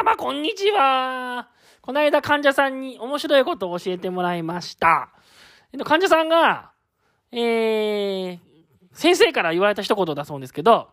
[0.00, 1.50] 様こんにちは。
[1.82, 5.10] この間患者さんに面白いことを教えてもらいました。
[5.84, 6.70] 患者さんが、
[7.32, 8.38] えー、
[8.94, 10.88] 先生から言われた一言だそうですけど、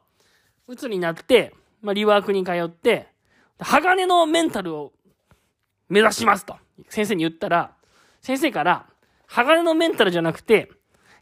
[0.67, 3.07] うつになって、まあ、リワークに通って、
[3.59, 4.92] 鋼のメンタルを
[5.87, 6.58] 目指しますと、
[6.89, 7.71] 先生に言ったら、
[8.21, 8.87] 先生から、
[9.28, 10.69] 鋼のメンタルじゃなくて、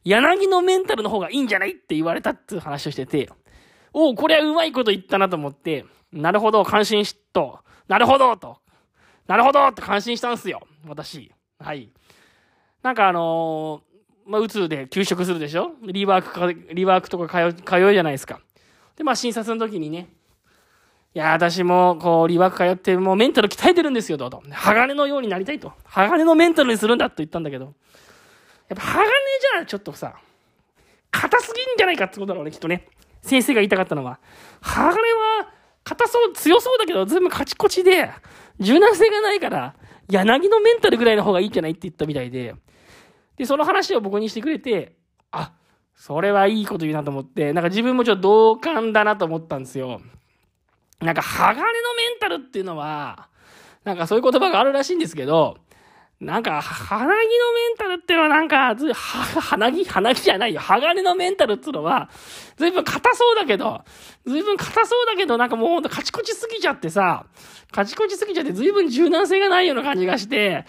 [0.04, 3.30] 柳のメンタルの方がいいんじゃないって言われたっていう話をしてて、
[3.94, 8.58] おお、これはうまいこと言ったなと思って、なるほど、感心しと、なるほどと、
[9.28, 11.32] なるほどって感心したんですよ、私。
[11.60, 11.90] はい。
[12.82, 15.72] なんかあのー、まあ、うつで休職するでしょ？
[15.84, 18.40] リワークか、リワークとか通通うじゃないですか。
[18.96, 20.08] で、まあ、診察の時にね、
[21.14, 24.44] いや、私も、こう、リワーク通って、もうメンタル鍛えてるんですよ、と。
[24.52, 25.72] 鋼のようになりたいと。
[25.86, 27.74] 鋼のメンタルにするんだと言ったんだけど、
[28.68, 29.06] やっぱ鋼
[29.58, 30.16] じゃちょっとさ、
[31.12, 32.88] 硬すぎんじゃないかってことだろうね、きっとね。
[33.22, 34.20] 先生が言いたかったのは。
[34.62, 35.54] 鋼は、
[35.86, 38.12] 硬そう、強そうだけど、全部カチコチで、
[38.60, 39.76] 柔軟性がないから、
[40.10, 42.56] 柳のメンタルぐらいの方がいいんじゃないって言ったみたいで、
[43.38, 44.96] で、その話を僕にしてくれて、
[45.32, 45.54] あ、
[45.96, 50.02] それはいいこと言うなと思って、なんか自分もちょっと同感だなと思ったんですよ。
[51.00, 51.70] なんか、鋼のメ
[52.16, 53.30] ンタルっていうのは、
[53.84, 55.58] なんかそういう言葉があるらしいんですけど、
[56.22, 57.20] なんか、花木のメ
[57.74, 60.62] ンタルってのはなんか、ず、は、花木花木じゃないよ。
[60.62, 62.10] 鋼のメンタルってのは、
[62.56, 63.82] ずいぶん硬そうだけど、
[64.26, 67.26] ずいぶん硬そうだけど、なんかもうほんとカチコチすぎちゃってさ、
[67.72, 70.66] カチコチすぎちゃってずいぶん柔軟性がないような感じがして、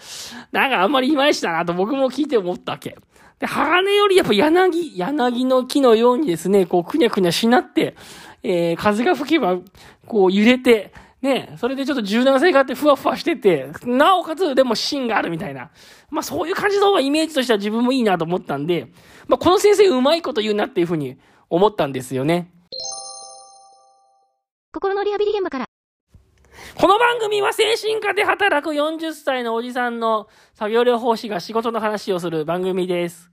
[0.51, 2.97] なんかあんまりいまいちだなと僕も聞いて思ったわけ。
[3.39, 7.95] で、鋼よりやっぱ柳、柳の木のようにですね、こう、くにゃくにゃしなって、
[8.43, 9.57] えー、風が吹けば、
[10.05, 10.91] こう揺れて、
[11.27, 15.69] ね、それでちょっと柔軟性があってふわふわしてて、なおかつでも芯があるみたいな。
[16.09, 18.87] まあそういう感じの方がイメージとしては自分もいいなと思ったんで、
[19.27, 21.17] まあこの先生うまいこと言うなっていうふうに
[21.49, 22.51] 思ったんですよね。
[24.73, 25.65] 心のリハビリ現場から。
[26.75, 33.29] この番組は精神科で働く40歳のおじさんの作業療法士が仕事の話をする番組です。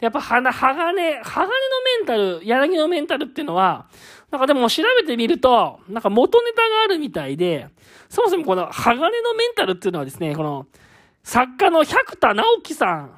[0.00, 3.86] やっぱ、はな、鋼、鋼のメンタル、柳のメンタルっていうのは、
[4.30, 7.68] なんかでも調べてみると、なんか元ネタがあるみたいで、
[8.08, 10.66] そもそもこの鋼のメンタルっていうのはですね、この
[11.24, 13.10] 作家の百田直樹さん、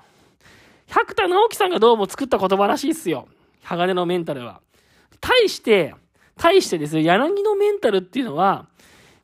[0.86, 3.28] 百田直樹さんがどうも作った言葉らしいっすよ。
[3.62, 4.60] 鋼のメンタルは。
[5.20, 5.94] 対して、
[6.38, 8.66] 対してですね、柳のメンタルっていうのは、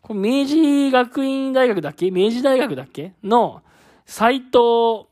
[0.02, 2.10] これ明治学院大学だっけ？
[2.10, 3.14] 明治大学だっけ？
[3.25, 3.62] の
[4.04, 5.08] 斎藤、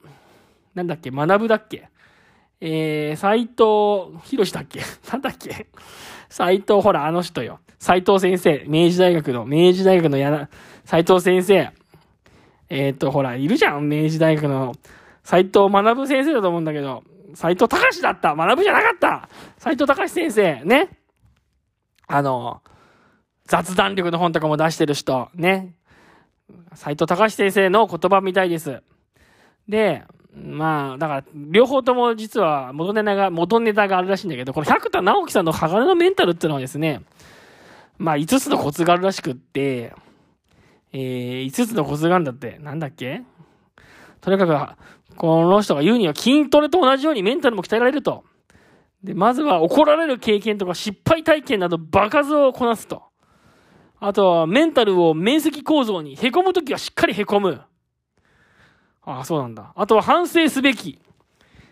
[0.75, 1.11] なんだっけ？
[1.11, 1.89] 学ぶだっけ？
[2.67, 4.81] えー、斎藤博だっけ？
[5.13, 5.67] なんだっけ？
[6.31, 7.61] 斎藤、ほら、あの人よ。
[7.79, 8.65] 斎藤先生。
[8.67, 10.49] 明治大学の、明治大学のやな、
[10.87, 11.71] 斎藤先生。
[12.71, 13.91] えっ、ー、と、ほら、いるじゃん。
[13.91, 14.73] 明治大学の、
[15.23, 17.03] 斎藤学先生だと思うんだけど、
[17.35, 20.65] 斎藤隆だった学じゃなかった斎藤隆先生。
[20.65, 20.89] ね。
[22.07, 22.63] あの、
[23.45, 25.29] 雑談力の本とかも出してる人。
[25.35, 25.75] ね。
[26.75, 28.83] 斎藤隆先生の言葉みたいです。
[29.69, 30.05] で、
[30.37, 37.03] まあ、だから、両方とも実は元ネタが、元ネタがあるらしいんだけど、この百田直樹さんの鋼のメンタルっていうのはですね、
[37.99, 39.95] まあ、5つのコツがあるらしくって、
[40.93, 43.23] えー、5つのコツがあるんだって、なんだっけ？
[44.21, 44.77] とにか
[45.09, 48.25] く、この人が言うには筋トレと同じようにメンタルも鍛えられると。
[49.05, 53.03] で、まずは怒られる経験とか失敗体験など場数をこなすと。
[54.01, 57.61] あとはメンタルを面積構造に、凹むときはしっかり凹む。
[59.05, 59.73] ああ、そうなんだ。
[59.75, 60.99] あとは反省すべき。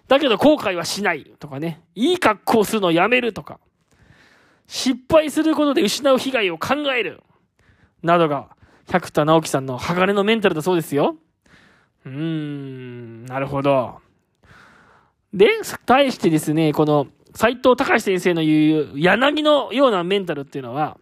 [0.08, 1.82] だけど後悔はしないとかね。
[1.94, 3.58] いい格好するのをやめるとか。
[4.66, 7.22] 失敗することで失う被害を考える。
[8.02, 8.48] などが、
[8.90, 11.16] 百田直樹さんの鋼のメンタルだそうですよ。
[12.04, 14.00] うーん、なるほど。
[15.32, 15.48] で、
[15.86, 20.98] 対してですね、この斎藤隆先生の言う柳のようなメンタルっていうのは、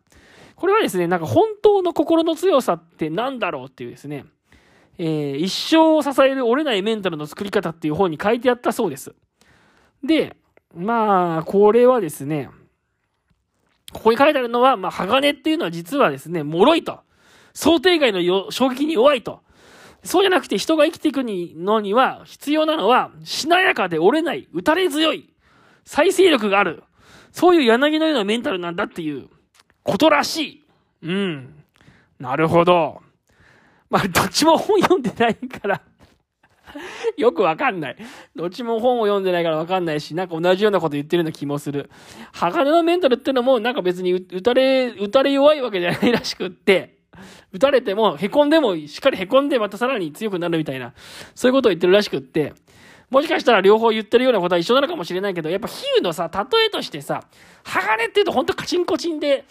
[0.54, 4.26] これはですね、なんか本当の心の強さって何だろうっていうですね、
[5.02, 9.14] えー、一生を支える折れないメンタルの作り方っていう本に書いてあったそうです。
[10.04, 10.36] で、
[10.74, 12.50] まあ、これはですね、
[13.94, 17.00] ここに書いてあるのは、まあ、鋼っていうのは実はですね、脆いと。
[17.54, 19.40] 想定外の衝撃に弱いと。
[20.04, 25.32] そうじゃなくて人が生きていくのには必要なのは、しなやかで折れない、打たれ強い、
[25.86, 26.82] 再生力がある。
[27.32, 29.30] そういう柳のようなメンタルなんだっていう
[29.82, 30.64] ことらしい。
[31.04, 31.54] うん。
[32.18, 33.00] なるほど。
[33.90, 35.82] まあ、どっちも本読んでないから
[37.16, 37.96] よくわかんない。
[38.34, 41.90] どっちも本を読んでないからわかんないし、なんか同じようなこと言ってるような気もする。
[42.32, 46.98] 鋼のメンタルってのも、なんか別に打たれ、打たれ弱いわけじゃないらしくって、
[47.52, 50.94] 打たれても、凹んでも、しっかり凹んでまたさらに強くなるみたいな、
[51.34, 52.54] そういうことを言ってるらしくって、
[53.10, 57.24] もしかしたら両方言ってるようなことは一緒なのかもしれないけど、やっぱ比喩のさ、例えとしてさ、
[57.64, 59.44] 鋼って言うとほんとカチンコチンで、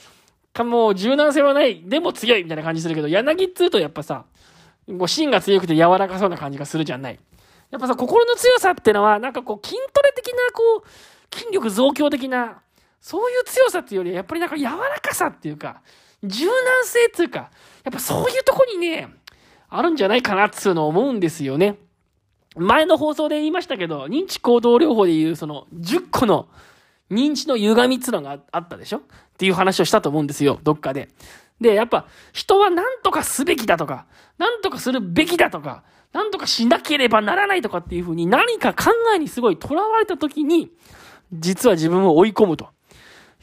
[0.54, 4.26] かもう柔軟性はない、でも強いみたいな感じするけど、柳っつうとやっぱさ、
[4.98, 7.20] こう芯が強くて柔らかそうな感じがするじゃない。
[7.70, 12.62] やっぱさ、心の強さってのは、なんかこう筋トレ的な、こう、筋力増強的な、
[13.00, 15.82] そういう強さっていうよりは、やっぱりなんか柔らかさっていうか、
[16.24, 17.52] 柔軟性っていうか、
[17.84, 19.08] やっぱそういうとこにね、
[19.70, 21.78] あるんじゃないかなっつうのを思うんですよね。
[22.56, 26.48] 前の放送で言いましたけど、認知行動療法でいうその10個の
[27.12, 28.98] 認知の歪みっつうのがあったでしょ？
[28.98, 29.02] っ
[29.38, 31.10] ていう話をしたと思うんですよ、どっかで。
[31.60, 34.06] で、やっぱ人は何とかすべきだとか、
[34.38, 35.84] 何とかするべきだとか、
[36.14, 40.72] 何とかしなければならないとかっていうふうに何か考えにすごい囚われた時に、
[41.34, 42.70] 実は自分を追い込むと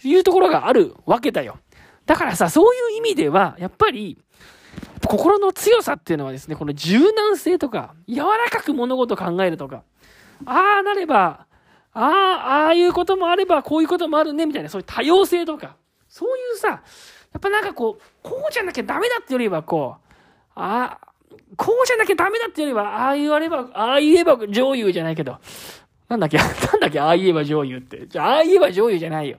[0.03, 1.59] いうところがあるわけだよ。
[2.07, 4.19] だからさ、そういう意味では、やっぱり、
[5.07, 9.83] 心の強さっていうのはですね、この柔軟性とか、柔らかく物事を考えるとか、
[10.45, 11.47] ああなれば、
[11.93, 15.77] ああ、ああいうこともあれば、こういうこともあるね、みたいな、そういう多様性とか、
[16.09, 16.83] そういうさ、
[17.37, 20.13] やっぱなんかこう、こうじゃなきゃダメだってよりは、こう、
[20.55, 21.07] ああ、
[21.59, 25.37] こうじゃなきゃダメだってよりは、ああ言われば、ああ言えば上優じゃないけど、
[26.09, 28.07] なんだっけ、 なんだっけ、ああ言えば上優って。
[28.07, 29.37] じゃあ、あ言えば上優じゃないよ。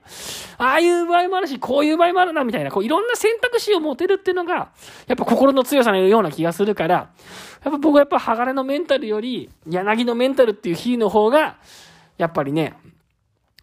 [0.58, 4.68] ああいう場合もあるし、こういう場合もあるな、みたいな、こういろんな選択肢を持てるっていうのが、
[5.08, 7.10] やっぱ心の強さのような気がするから、や
[7.70, 11.56] っぱ僕はやっぱ鋼のメンタルより、柳のメンタルっていう日の方が、
[12.16, 12.74] やっぱりね、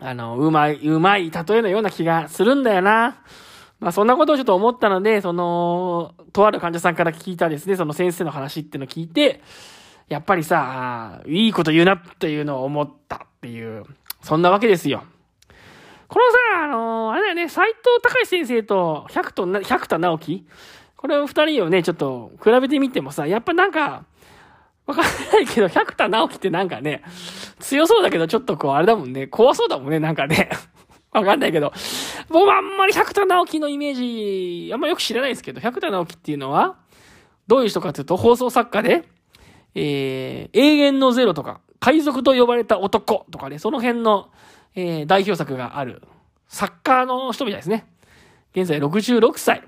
[0.01, 3.15] あの、うまい、うまい例えのような気がするんだよな。
[3.79, 9.41] まあそんなことをちょっと思ったので、その、とある患者さんから聞いたですね、その先生の話っていうのを聞いて、
[10.07, 13.83] やっぱりさ、いいこと言うなっていうのを思ったっていう、
[14.21, 15.03] そんなわけですよ。
[16.07, 16.25] この
[16.59, 20.45] さ、あのー、あれだよね、斎藤隆先生と百と、百田直樹？
[20.95, 24.05] これを二人をね、ちょっと比べてみてもさ、やっぱなんか、
[24.85, 27.03] わかんないけど、百田直樹ってなんかね、
[27.59, 30.49] 強そうだけど、ちょっとこう、あれだもんね、怖そうだもんね、なんかね。
[31.19, 31.71] わかんないけど。
[32.29, 36.75] 僕はあんまり百田直樹のイメージ、あんまよく知らないですけど、百田直樹っていうのは、
[37.47, 39.05] どういう人かというと、放送作家で、
[39.75, 44.29] えー、永遠のゼロとか、海賊と呼ばれた男とかね、その辺の、
[44.75, 46.01] えー、代表作がある、
[46.47, 47.85] サッカーの人みたいですね。
[48.55, 49.63] 現在66歳。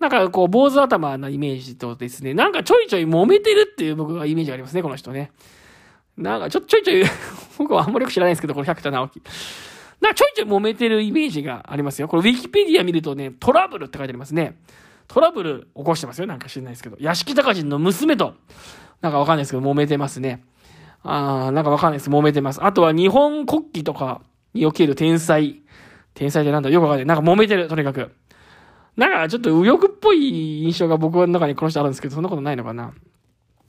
[0.00, 5.32] なんかこう、坊主頭なイメージとですね、なんかちょいちょい揉めてるっていう僕はイメージがありますね、この人ね。
[6.16, 7.04] なんかちょ、ちょいちょい
[7.58, 9.22] 僕はあんまりよく知らないですけど、この百田直樹。
[10.00, 12.08] なんかちょいちょい揉めてるイメージがありますよ。
[12.08, 14.58] これウィキペディア見るとね、トラブルって書いてありますね。
[15.08, 16.26] トラブル起こしてますよ。
[16.26, 16.96] なんか知らないですけど。
[17.00, 18.34] 屋敷隆人の娘と、
[19.00, 20.44] なんかわかんないですけど、揉めてますね。
[21.02, 22.10] あー、なんかわかんないです。
[22.10, 22.62] 揉めてます。
[22.62, 24.20] あとは日本国旗とか
[24.54, 25.62] における天才。
[26.14, 27.06] 天才ってなんだよくわかんない。
[27.06, 28.12] なんか揉めてる、とにかく。
[28.96, 32.92] なんかちょっと右翼っぽい印象が僕の中にこの人あるんですけど、そんなことないのかな。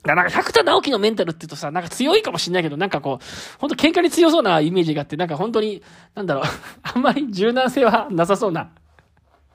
[0.04, 3.24] なんか、百田直樹のメンタルって言うとさ、なんか強いかもしんないけど、なんかこう、
[3.58, 5.82] ほんと喧嘩に強そうなイメージがあって、なんか本当に、
[6.14, 6.44] なんだろう、
[6.82, 8.70] あんまり柔軟性はなさそうな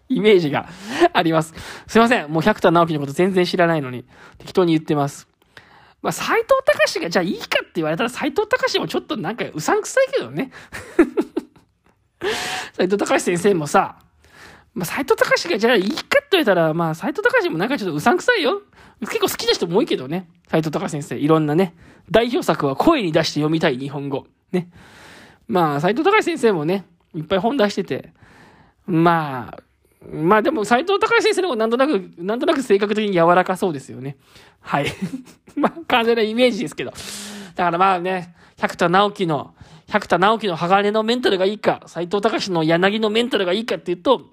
[0.07, 0.69] イメージが
[1.13, 1.53] あります。
[1.88, 2.30] すいません。
[2.30, 4.06] もう百田直樹のこと全然知らないのに、
[4.38, 5.27] 適当に言ってます。
[6.03, 10.51] まあ、斎藤隆がじゃあいいかって言われたら、斎藤隆もちょっとなんかうさんくさいけどね。
[12.77, 13.98] 斎藤隆先生もさ、
[14.75, 18.62] まあ、斎藤隆がじゃあいいかって言われたら、まあ、斎藤隆もなんかちょっとうさんくさいよ。
[19.02, 20.30] 結構好きな人も多いけどね。
[20.50, 21.18] 斎藤隆先生。
[21.18, 21.76] いろんなね。
[22.10, 24.26] 代表作は声に出して読みたい日本語。
[24.52, 24.70] ね。
[25.48, 28.14] まあ、斎藤隆先生もね、いっぱい本出してて。
[28.86, 29.64] まあ、
[30.12, 34.18] まあでも斎藤隆先生の方なんとなく、なんとなく性格的に柔らかそうですよね。
[34.62, 34.88] はい。
[35.56, 36.92] まあ、完全なイメージですけど。
[37.56, 39.54] だからまあね、百田直樹の、
[39.88, 44.30] 百田直樹の鋼のメンタルがいいか、斎藤隆の柳のメンタルがいいかっていうと、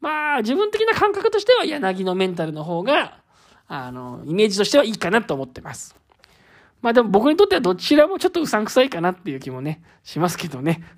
[0.00, 3.20] まあ、自分的な感覚としては柳のメンタルの方が、
[3.66, 5.96] あの、イメージとしてはいいかなと思ってます。
[6.80, 10.82] まあでも僕にとってはどちらもちょっとうさんくさいかなっていう気もね、しますけどね。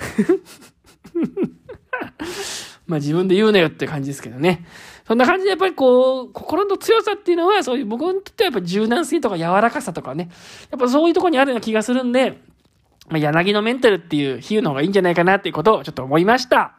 [2.87, 4.67] まあ自分で言うなよって感じですけどね。
[5.07, 10.31] そんな感じでやっぱりこう、心の強さっていうのは、そういう僕にとってはやっぱ柔軟性とか柔らかさとかね、
[10.71, 12.43] やっぱそういうとこにあるような気がするんで、
[13.09, 16.75] まあ、柳のメンタルっていう比喩の方がいいんじゃないかなっていうことをちょっと思いました。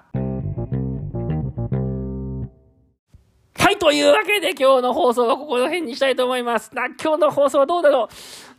[3.71, 6.75] はい、というわけで今日の放送はここの辺にしたいと思います。
[6.75, 8.09] な、今日の放送はどうだろ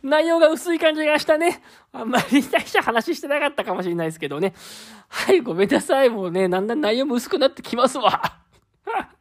[0.03, 1.61] う内容が薄い感じがしたね。
[1.91, 4.55] あんまり大した話してなかったかもしれないですけどね。
[5.09, 6.09] はい、ごめんなさい。
[6.09, 8.23] もうね、だんだん内容も薄くなってきますわ。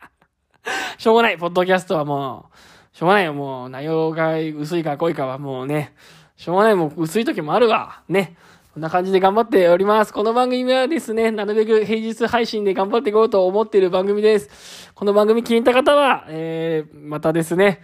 [0.97, 1.37] しょうがない。
[1.37, 2.47] ポッドキャストはも
[2.95, 3.35] う、しょうがないよ。
[3.35, 5.95] もう内容が薄いか濃いかはもうね、
[6.39, 6.75] しょうがない。
[6.75, 8.01] もう薄い時もあるわ。
[8.09, 8.35] ね。
[8.73, 10.15] こんな感じで頑張っております。
[10.15, 14.91] この番組はですね、なるべく平日配信で頑張っていこうと思っている番組です。
[14.95, 17.83] この番組気に入った方は、えー、またですね、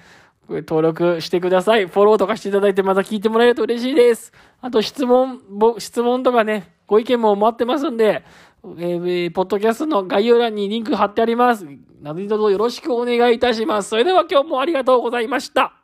[0.49, 1.88] 登録してください。
[1.88, 4.33] フォローとかしていただいてまた聞いてもらえると嬉しいです。
[4.62, 5.42] あと質問、
[5.76, 8.25] 質問とかね、ご意見も待ってますんで、
[8.64, 11.66] えー、ポッドキャストの概要欄にリンク貼ってあります。
[12.00, 13.90] などにどうぞよろしくお願いいたします。
[13.90, 15.75] それでは今日もありがとうございました。